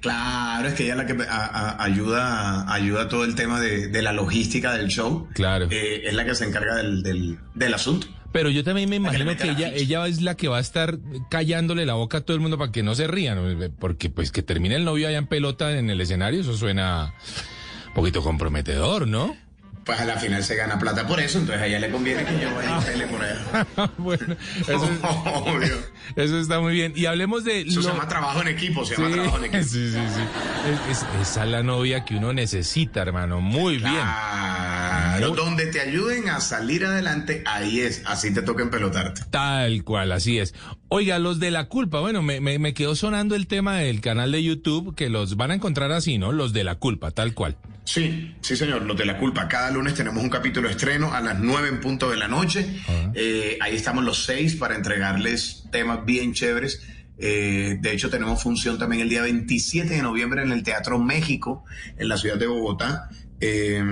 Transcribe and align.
Claro, 0.00 0.68
es 0.68 0.74
que 0.74 0.84
ella 0.84 0.92
es 0.92 0.98
la 0.98 1.06
que 1.06 1.22
a- 1.22 1.46
a- 1.46 1.82
ayuda, 1.84 2.72
ayuda 2.72 3.08
todo 3.08 3.24
el 3.24 3.34
tema 3.34 3.60
de, 3.60 3.88
de 3.88 4.02
la 4.02 4.12
logística 4.12 4.72
del 4.74 4.88
show. 4.88 5.28
Claro. 5.34 5.68
Eh, 5.70 6.02
es 6.04 6.14
la 6.14 6.24
que 6.24 6.34
se 6.34 6.44
encarga 6.44 6.76
del, 6.76 7.02
del, 7.02 7.38
del 7.54 7.74
asunto. 7.74 8.06
Pero 8.32 8.50
yo 8.50 8.64
también 8.64 8.90
me 8.90 8.96
imagino 8.96 9.36
que 9.36 9.44
la 9.46 9.52
ella, 9.52 9.68
ella 9.74 10.06
es 10.08 10.20
la 10.20 10.34
que 10.36 10.48
va 10.48 10.56
a 10.56 10.60
estar 10.60 10.98
callándole 11.30 11.86
la 11.86 11.94
boca 11.94 12.18
a 12.18 12.20
todo 12.22 12.34
el 12.34 12.40
mundo 12.40 12.58
para 12.58 12.72
que 12.72 12.82
no 12.82 12.94
se 12.96 13.06
rían. 13.06 13.38
Porque 13.78 14.10
pues 14.10 14.32
que 14.32 14.42
termine 14.42 14.74
el 14.74 14.84
novio 14.84 15.06
allá 15.06 15.18
en 15.18 15.28
pelota 15.28 15.78
en 15.78 15.88
el 15.88 16.00
escenario, 16.00 16.40
eso 16.40 16.56
suena 16.56 17.14
un 17.88 17.94
poquito 17.94 18.22
comprometedor, 18.22 19.06
¿no? 19.06 19.36
Pues 19.84 20.00
a 20.00 20.04
la 20.06 20.16
final 20.18 20.42
se 20.42 20.56
gana 20.56 20.78
plata 20.78 21.06
por 21.06 21.20
eso, 21.20 21.38
entonces 21.38 21.62
a 21.62 21.66
ella 21.66 21.78
le 21.78 21.90
conviene 21.90 22.24
que 22.24 22.40
yo 22.40 22.54
vaya 22.54 22.78
y 22.80 22.84
pele 22.84 23.06
por 23.06 23.22
allá. 23.22 23.90
bueno, 23.98 24.36
eso, 24.62 24.90
Obvio. 25.44 25.74
eso 26.16 26.38
está 26.40 26.58
muy 26.60 26.72
bien. 26.72 26.94
Y 26.96 27.04
hablemos 27.04 27.44
de... 27.44 27.60
Eso 27.62 27.82
se 27.82 27.88
llama 27.88 28.08
trabajo 28.08 28.40
en 28.40 28.48
equipo, 28.48 28.84
se 28.86 28.96
Sí, 28.96 29.02
llama 29.02 29.14
trabajo 29.14 29.38
en 29.38 29.44
equipo. 29.44 29.62
sí, 29.68 29.90
sí, 29.92 29.98
sí. 29.98 30.20
Es- 30.90 30.96
es- 31.02 31.06
esa 31.20 31.44
es 31.44 31.50
la 31.50 31.62
novia 31.62 32.04
que 32.06 32.16
uno 32.16 32.32
necesita, 32.32 33.02
hermano. 33.02 33.42
Muy 33.42 33.76
bien. 33.76 33.92
Claro, 33.92 35.34
donde 35.34 35.66
te 35.66 35.80
ayuden 35.80 36.28
a 36.28 36.40
salir 36.40 36.84
adelante, 36.86 37.42
ahí 37.46 37.80
es, 37.80 38.02
así 38.06 38.32
te 38.32 38.42
toca 38.42 38.62
empelotarte. 38.62 39.22
Tal 39.30 39.84
cual, 39.84 40.12
así 40.12 40.38
es. 40.38 40.54
Oiga, 40.88 41.18
los 41.18 41.38
de 41.40 41.50
la 41.50 41.66
culpa, 41.68 42.00
bueno, 42.00 42.22
me, 42.22 42.40
me, 42.40 42.58
me 42.58 42.72
quedó 42.74 42.94
sonando 42.96 43.34
el 43.34 43.46
tema 43.46 43.76
del 43.78 44.00
canal 44.00 44.32
de 44.32 44.42
YouTube, 44.42 44.94
que 44.94 45.08
los 45.10 45.36
van 45.36 45.50
a 45.50 45.54
encontrar 45.54 45.92
así, 45.92 46.18
¿no? 46.18 46.32
Los 46.32 46.52
de 46.52 46.64
la 46.64 46.76
culpa, 46.76 47.10
tal 47.10 47.34
cual. 47.34 47.56
Sí, 47.84 48.34
sí 48.40 48.56
señor, 48.56 48.82
los 48.82 48.96
de 48.96 49.04
la 49.04 49.18
culpa. 49.18 49.46
Cada 49.46 49.70
lunes 49.70 49.94
tenemos 49.94 50.22
un 50.22 50.30
capítulo 50.30 50.68
estreno 50.68 51.12
a 51.12 51.20
las 51.20 51.38
nueve 51.38 51.68
en 51.68 51.80
punto 51.80 52.10
de 52.10 52.16
la 52.16 52.28
noche. 52.28 52.66
Eh, 53.14 53.58
ahí 53.60 53.76
estamos 53.76 54.04
los 54.04 54.24
seis 54.24 54.56
para 54.56 54.74
entregarles 54.74 55.64
temas 55.70 56.04
bien 56.04 56.32
chéveres. 56.32 56.82
Eh, 57.18 57.76
de 57.80 57.92
hecho, 57.92 58.10
tenemos 58.10 58.42
función 58.42 58.78
también 58.78 59.02
el 59.02 59.08
día 59.08 59.22
27 59.22 59.94
de 59.94 60.02
noviembre 60.02 60.42
en 60.42 60.50
el 60.50 60.62
Teatro 60.62 60.98
México, 60.98 61.64
en 61.96 62.08
la 62.08 62.16
ciudad 62.16 62.36
de 62.36 62.46
Bogotá. 62.46 63.08
Eh, 63.40 63.82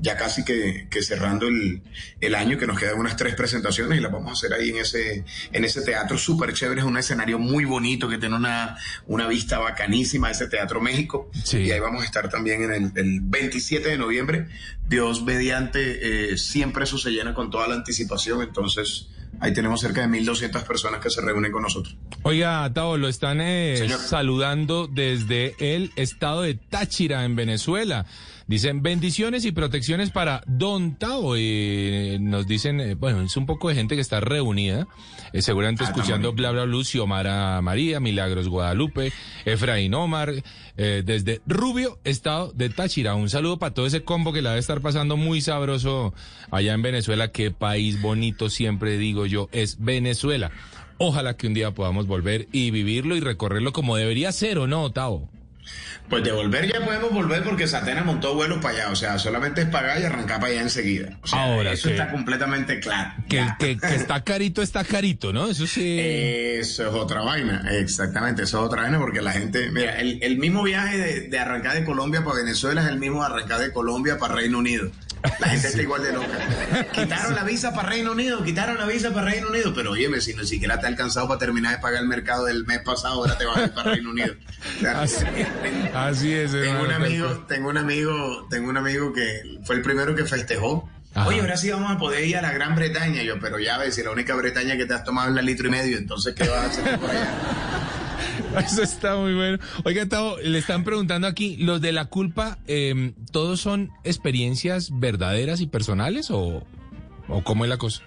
ya 0.00 0.16
casi 0.16 0.44
que, 0.44 0.86
que 0.90 1.02
cerrando 1.02 1.48
el, 1.48 1.82
el 2.20 2.34
año, 2.34 2.58
que 2.58 2.66
nos 2.66 2.78
quedan 2.78 2.98
unas 2.98 3.16
tres 3.16 3.34
presentaciones 3.34 3.98
y 3.98 4.00
las 4.00 4.12
vamos 4.12 4.30
a 4.30 4.32
hacer 4.32 4.52
ahí 4.52 4.70
en 4.70 4.76
ese, 4.76 5.24
en 5.52 5.64
ese 5.64 5.82
teatro 5.82 6.18
súper 6.18 6.52
chévere. 6.52 6.80
Es 6.80 6.86
un 6.86 6.96
escenario 6.98 7.38
muy 7.38 7.64
bonito 7.64 8.08
que 8.08 8.18
tiene 8.18 8.36
una, 8.36 8.76
una 9.06 9.26
vista 9.26 9.58
bacanísima, 9.58 10.30
ese 10.30 10.48
Teatro 10.48 10.80
México. 10.80 11.30
Sí. 11.44 11.58
Y 11.58 11.72
ahí 11.72 11.80
vamos 11.80 12.02
a 12.02 12.04
estar 12.04 12.28
también 12.28 12.62
en 12.62 12.72
el, 12.72 12.92
el 12.94 13.20
27 13.20 13.88
de 13.88 13.98
noviembre. 13.98 14.46
Dios 14.88 15.24
mediante, 15.24 16.32
eh, 16.32 16.38
siempre 16.38 16.84
eso 16.84 16.98
se 16.98 17.10
llena 17.10 17.34
con 17.34 17.50
toda 17.50 17.66
la 17.66 17.74
anticipación. 17.74 18.42
Entonces, 18.42 19.08
ahí 19.40 19.52
tenemos 19.52 19.80
cerca 19.80 20.06
de 20.06 20.08
1.200 20.08 20.62
personas 20.64 21.00
que 21.00 21.10
se 21.10 21.20
reúnen 21.20 21.52
con 21.52 21.62
nosotros. 21.62 21.96
Oiga, 22.22 22.70
Tao, 22.72 22.96
lo 22.96 23.08
están 23.08 23.40
eh, 23.40 23.88
saludando 23.88 24.86
desde 24.86 25.54
el 25.58 25.92
estado 25.96 26.42
de 26.42 26.54
Táchira, 26.54 27.24
en 27.24 27.36
Venezuela. 27.36 28.06
Dicen 28.46 28.82
bendiciones 28.82 29.46
y 29.46 29.52
protecciones 29.52 30.10
para 30.10 30.42
Don 30.46 30.96
Tao. 30.96 31.34
Eh, 31.36 32.18
nos 32.20 32.46
dicen, 32.46 32.78
eh, 32.78 32.94
bueno, 32.94 33.22
es 33.22 33.36
un 33.38 33.46
poco 33.46 33.70
de 33.70 33.74
gente 33.74 33.94
que 33.94 34.02
está 34.02 34.20
reunida, 34.20 34.86
eh, 35.32 35.40
seguramente 35.40 35.84
Ah, 35.84 35.86
escuchando. 35.88 36.34
Bla 36.34 36.50
Bla 36.50 36.64
Blue, 36.64 36.84
Xiomara 36.84 37.62
María, 37.62 38.00
Milagros 38.00 38.48
Guadalupe, 38.48 39.12
Efraín 39.46 39.94
Omar, 39.94 40.34
eh, 40.76 41.02
desde 41.04 41.40
Rubio, 41.46 41.98
estado 42.04 42.52
de 42.52 42.68
Táchira. 42.68 43.14
Un 43.14 43.30
saludo 43.30 43.58
para 43.58 43.72
todo 43.72 43.86
ese 43.86 44.04
combo 44.04 44.32
que 44.34 44.42
la 44.42 44.50
debe 44.50 44.60
estar 44.60 44.82
pasando 44.82 45.16
muy 45.16 45.40
sabroso 45.40 46.12
allá 46.50 46.74
en 46.74 46.82
Venezuela. 46.82 47.32
Qué 47.32 47.50
país 47.50 48.02
bonito, 48.02 48.50
siempre 48.50 48.98
digo 48.98 49.24
yo, 49.24 49.48
es 49.52 49.78
Venezuela. 49.80 50.50
Ojalá 50.98 51.36
que 51.38 51.46
un 51.46 51.54
día 51.54 51.70
podamos 51.72 52.06
volver 52.06 52.46
y 52.52 52.70
vivirlo 52.70 53.16
y 53.16 53.20
recorrerlo 53.20 53.72
como 53.72 53.96
debería 53.96 54.30
ser, 54.32 54.58
¿o 54.58 54.66
no, 54.66 54.92
Tao? 54.92 55.30
Pues 56.08 56.22
de 56.22 56.32
volver 56.32 56.70
ya 56.70 56.84
podemos 56.84 57.10
volver 57.12 57.42
porque 57.42 57.66
Satena 57.66 58.02
montó 58.04 58.34
vuelos 58.34 58.58
para 58.58 58.74
allá. 58.74 58.90
O 58.90 58.96
sea, 58.96 59.18
solamente 59.18 59.62
es 59.62 59.68
pagar 59.68 60.00
y 60.00 60.04
arrancar 60.04 60.38
para 60.40 60.52
allá 60.52 60.62
enseguida. 60.62 61.18
O 61.22 61.26
sea, 61.26 61.42
Ahora 61.44 61.72
eso 61.72 61.88
que- 61.88 61.94
está 61.94 62.10
completamente 62.10 62.78
claro. 62.80 63.12
Que, 63.28 63.46
que, 63.58 63.78
que 63.78 63.94
está 63.94 64.22
carito, 64.22 64.60
está 64.62 64.84
carito, 64.84 65.32
¿no? 65.32 65.48
Eso 65.48 65.66
sí. 65.66 65.96
Eso 65.98 66.86
es 66.88 66.94
otra 66.94 67.22
vaina, 67.22 67.66
exactamente, 67.72 68.42
eso 68.42 68.58
es 68.60 68.66
otra 68.66 68.82
vaina 68.82 68.98
porque 68.98 69.22
la 69.22 69.32
gente, 69.32 69.70
mira, 69.70 69.98
el, 70.00 70.18
el 70.22 70.38
mismo 70.38 70.62
viaje 70.62 70.98
de, 70.98 71.20
de 71.28 71.38
arrancar 71.38 71.74
de 71.74 71.84
Colombia 71.84 72.22
para 72.22 72.36
Venezuela 72.36 72.82
es 72.82 72.88
el 72.88 72.98
mismo 72.98 73.20
de 73.20 73.26
arrancar 73.26 73.60
de 73.60 73.72
Colombia 73.72 74.18
para 74.18 74.34
Reino 74.34 74.58
Unido. 74.58 74.90
La 75.38 75.48
gente 75.48 75.68
está 75.68 75.82
igual 75.82 76.02
de 76.02 76.12
loca. 76.12 76.28
Quitaron 76.92 77.34
la 77.34 77.44
visa 77.44 77.72
para 77.72 77.88
Reino 77.88 78.12
Unido, 78.12 78.42
quitaron 78.44 78.76
la 78.76 78.86
visa 78.86 79.10
para 79.12 79.30
Reino 79.30 79.48
Unido, 79.48 79.72
pero 79.74 79.92
óyeme, 79.92 80.20
si 80.20 80.34
ni 80.34 80.46
siquiera 80.46 80.78
te 80.78 80.86
ha 80.86 80.88
alcanzado 80.88 81.28
para 81.28 81.38
terminar 81.38 81.76
de 81.76 81.78
pagar 81.82 82.02
el 82.02 82.08
mercado 82.08 82.44
del 82.44 82.64
mes 82.66 82.80
pasado, 82.80 83.14
ahora 83.14 83.38
te 83.38 83.44
vas 83.46 83.56
a 83.56 83.62
ir 83.64 83.72
para 83.72 83.92
Reino 83.92 84.10
Unido. 84.10 84.34
O 84.76 84.80
sea, 84.80 85.00
Así, 85.02 85.24
así 85.94 86.32
es, 86.32 86.52
tengo 86.52 86.82
un 86.82 86.92
amigo, 86.92 87.44
tengo 87.48 87.68
un 87.70 87.78
amigo, 87.78 88.46
tengo 88.50 88.68
un 88.68 88.76
amigo 88.76 89.12
que 89.12 89.58
fue 89.64 89.76
el 89.76 89.82
primero 89.82 90.14
que 90.14 90.24
festejó. 90.24 90.88
Ajá. 91.14 91.28
Oye, 91.28 91.40
ahora 91.40 91.56
sí 91.56 91.70
vamos 91.70 91.92
a 91.92 91.96
poder 91.96 92.24
ir 92.24 92.36
a 92.36 92.42
la 92.42 92.52
Gran 92.52 92.74
Bretaña. 92.74 93.22
Yo, 93.22 93.38
pero 93.38 93.58
ya 93.60 93.78
ves, 93.78 93.94
si 93.94 94.02
la 94.02 94.10
única 94.10 94.34
Bretaña 94.34 94.76
que 94.76 94.84
te 94.84 94.94
has 94.94 95.04
tomado 95.04 95.28
es 95.28 95.34
la 95.34 95.42
litro 95.42 95.68
y 95.68 95.70
medio, 95.70 95.96
entonces 95.96 96.34
¿qué 96.34 96.48
vas 96.48 96.58
a 96.58 96.66
hacer 96.66 96.98
por 96.98 97.08
allá? 97.08 97.28
Eso 98.66 98.82
está 98.82 99.16
muy 99.16 99.34
bueno. 99.34 99.58
Oiga, 99.84 100.06
Tao, 100.06 100.38
le 100.38 100.58
están 100.58 100.84
preguntando 100.84 101.26
aquí, 101.26 101.56
¿los 101.56 101.80
de 101.80 101.92
la 101.92 102.06
culpa, 102.06 102.58
eh, 102.66 103.12
todos 103.32 103.60
son 103.60 103.90
experiencias 104.04 104.90
verdaderas 104.98 105.60
y 105.60 105.66
personales 105.66 106.30
o, 106.30 106.64
o 107.28 107.44
cómo 107.44 107.64
es 107.64 107.68
la 107.70 107.78
cosa? 107.78 108.02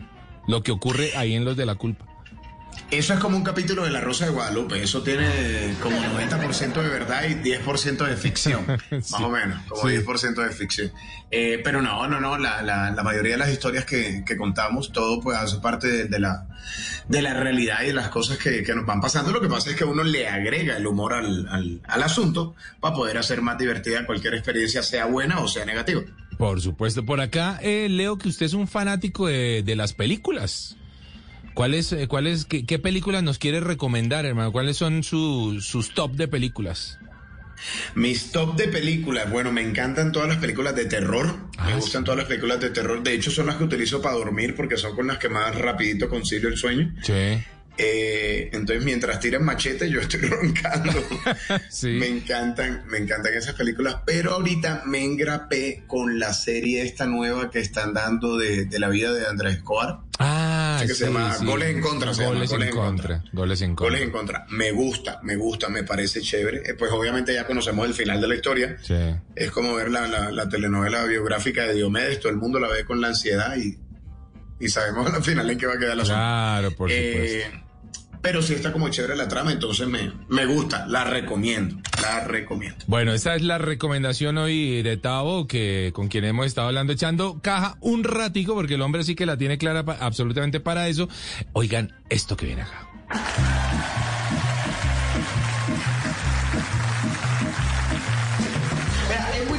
Lo 0.47 0.63
que 0.63 0.71
ocurre 0.71 1.15
ahí 1.15 1.33
en 1.33 1.45
los 1.45 1.57
de 1.57 1.65
la 1.65 1.75
culpa. 1.75 2.05
Eso 2.89 3.13
es 3.13 3.19
como 3.19 3.35
un 3.35 3.43
capítulo 3.43 3.83
de 3.83 3.91
La 3.91 3.99
Rosa 3.99 4.25
de 4.25 4.31
Guadalupe. 4.31 4.81
Eso 4.81 5.03
tiene 5.03 5.73
como 5.81 5.97
90% 5.97 6.73
de 6.81 6.87
verdad 6.87 7.23
y 7.27 7.33
10% 7.35 8.05
de 8.07 8.15
ficción. 8.15 8.65
Más 8.91 9.13
o 9.13 9.29
menos, 9.29 9.61
como 9.67 9.89
Sí. 9.89 9.95
10% 9.97 10.35
de 10.47 10.49
ficción. 10.51 10.91
Eh, 11.29 11.59
pero 11.63 11.81
no, 11.81 12.07
no, 12.07 12.21
no. 12.21 12.37
La, 12.37 12.61
la- 12.61 12.91
la 12.91 13.03
mayoría 13.03 13.33
de 13.33 13.37
las 13.39 13.49
historias 13.51 13.83
que, 13.83 14.23
que 14.25 14.37
contamos, 14.37 14.91
todo 14.93 15.19
pues 15.19 15.37
hace 15.37 15.57
parte 15.57 15.87
de, 15.89 16.05
de 16.05 16.19
la, 16.19 16.47
de 17.09 17.21
la 17.21 17.33
realidad 17.33 17.81
y 17.83 17.87
de 17.87 17.93
las 17.93 18.07
cosas 18.07 18.37
que, 18.37 18.63
que 18.63 18.73
nos 18.73 18.85
van 18.85 19.01
pasando. 19.01 19.31
Lo 19.33 19.41
que 19.41 19.49
pasa 19.49 19.69
es 19.71 19.75
que 19.75 19.83
uno 19.83 20.03
le 20.03 20.27
agrega 20.29 20.77
el 20.77 20.87
humor 20.87 21.13
al, 21.13 21.45
al- 21.49 21.81
al 21.87 22.03
asunto 22.03 22.55
para 22.79 22.95
poder 22.95 23.17
hacer 23.17 23.41
más 23.41 23.57
divertida 23.57 24.05
cualquier 24.05 24.35
experiencia, 24.35 24.81
sea 24.81 25.05
buena 25.07 25.39
o 25.41 25.47
sea 25.49 25.65
negativa. 25.65 26.01
Por 26.37 26.61
supuesto. 26.61 27.03
Por 27.05 27.19
acá 27.19 27.59
eh, 27.61 27.87
leo 27.89 28.17
que 28.17 28.29
usted 28.29 28.45
es 28.45 28.53
un 28.53 28.67
fanático 28.69 29.27
de, 29.27 29.63
de 29.63 29.75
las 29.75 29.91
películas. 29.93 30.77
¿Cuáles, 31.57 31.91
eh, 31.91 32.07
cuáles, 32.07 32.45
qué, 32.45 32.67
qué 32.67 32.77
películas 32.77 33.23
nos 33.23 33.39
quiere 33.39 33.59
recomendar, 33.61 34.27
hermano? 34.27 34.51
¿Cuáles 34.51 34.77
son 34.77 35.01
su- 35.01 35.59
sus 35.59 35.91
top 35.95 36.11
de 36.13 36.27
películas? 36.27 36.99
Mis 37.95 38.31
top 38.31 38.55
de 38.55 38.67
películas, 38.67 39.31
bueno, 39.31 39.51
me 39.51 39.61
encantan 39.63 40.11
todas 40.11 40.29
las 40.29 40.37
películas 40.37 40.75
de 40.75 40.85
terror, 40.85 41.35
Ah, 41.57 41.65
me 41.65 41.73
sí. 41.73 41.79
gustan 41.79 42.03
todas 42.03 42.19
las 42.19 42.27
películas 42.27 42.59
de 42.59 42.69
terror, 42.69 43.01
de 43.01 43.11
hecho 43.15 43.31
son 43.31 43.47
las 43.47 43.55
que 43.55 43.63
utilizo 43.63 43.99
para 44.03 44.13
dormir 44.15 44.53
porque 44.55 44.77
son 44.77 44.95
con 44.95 45.07
las 45.07 45.17
que 45.17 45.29
más 45.29 45.55
rapidito 45.57 46.07
concilio 46.07 46.47
el 46.49 46.57
sueño. 46.57 46.93
Sí. 47.01 47.43
Eh, 47.79 48.49
entonces 48.53 48.83
mientras 48.83 49.19
tiran 49.19 49.43
machete 49.43 49.89
yo 49.89 49.99
estoy 49.99 50.19
roncando. 50.29 50.91
Sí. 51.69 51.87
Me 51.87 52.07
encantan, 52.07 52.83
me 52.87 52.99
encantan 52.99 53.33
esas 53.33 53.55
películas, 53.55 53.97
pero 54.05 54.33
ahorita 54.33 54.83
me 54.85 55.03
engrapé 55.03 55.83
con 55.87 56.19
la 56.19 56.33
serie 56.33 56.83
esta 56.83 57.07
nueva 57.07 57.49
que 57.49 57.59
están 57.59 57.93
dando 57.95 58.37
de, 58.37 58.65
de 58.65 58.79
la 58.79 58.89
vida 58.89 59.11
de 59.13 59.25
Andrés 59.25 59.55
Escobar. 59.57 59.99
Ah, 60.19 60.36
Que 60.85 60.93
se 60.93 61.05
llama 61.05 61.35
Goles 61.43 61.69
en 61.69 61.81
Contra, 61.81 62.13
se 62.13 62.21
llama, 62.23 62.35
Goles, 62.35 62.51
en 62.51 62.61
en 62.63 62.69
contra. 62.71 63.23
Goles 63.33 63.61
en 63.61 63.69
contra. 63.75 63.85
Goles 63.87 64.01
en 64.01 64.11
contra. 64.11 64.45
Me 64.49 64.71
gusta, 64.71 65.19
me 65.23 65.35
gusta, 65.35 65.69
me 65.69 65.83
parece 65.83 66.21
chévere. 66.21 66.61
Eh, 66.69 66.73
pues 66.77 66.91
obviamente 66.91 67.33
ya 67.33 67.45
conocemos 67.47 67.87
el 67.87 67.93
final 67.93 68.19
de 68.21 68.27
la 68.27 68.35
historia. 68.35 68.77
Sí. 68.81 68.95
Es 69.35 69.51
como 69.51 69.73
ver 69.75 69.89
la, 69.89 70.07
la- 70.07 70.31
la 70.31 70.49
telenovela 70.49 71.03
biográfica 71.05 71.63
de 71.63 71.73
Diomedes, 71.75 72.19
todo 72.19 72.31
el 72.31 72.37
mundo 72.37 72.59
la 72.59 72.67
ve 72.67 72.85
con 72.85 72.99
la 73.01 73.07
ansiedad 73.07 73.55
y, 73.57 73.77
y 74.59 74.67
sabemos 74.69 75.11
al 75.13 75.23
final 75.23 75.49
en 75.49 75.57
qué 75.57 75.65
va 75.65 75.73
a 75.73 75.79
quedar 75.79 75.97
la 75.97 76.03
Claro, 76.03 76.71
por 76.71 76.89
supuesto. 76.91 77.66
Pero 78.21 78.41
sí 78.41 78.53
está 78.53 78.71
como 78.71 78.89
chévere 78.89 79.15
la 79.15 79.27
trama, 79.27 79.51
entonces 79.51 79.87
me, 79.87 80.11
me 80.27 80.45
gusta, 80.45 80.85
la 80.87 81.03
recomiendo, 81.03 81.77
la 82.01 82.21
recomiendo. 82.21 82.77
Bueno, 82.87 83.13
esta 83.13 83.35
es 83.35 83.41
la 83.41 83.57
recomendación 83.57 84.37
hoy 84.37 84.81
de 84.81 84.97
Tavo, 84.97 85.47
que 85.47 85.91
con 85.93 86.07
quien 86.07 86.25
hemos 86.25 86.45
estado 86.45 86.67
hablando, 86.67 86.93
echando 86.93 87.39
caja 87.41 87.77
un 87.79 88.03
ratico, 88.03 88.53
porque 88.53 88.75
el 88.75 88.81
hombre 88.81 89.03
sí 89.03 89.15
que 89.15 89.25
la 89.25 89.37
tiene 89.37 89.57
clara 89.57 89.85
absolutamente 89.99 90.59
para 90.59 90.87
eso. 90.87 91.07
Oigan, 91.53 91.93
esto 92.09 92.35
que 92.35 92.45
viene 92.47 92.63
acá. 92.63 92.87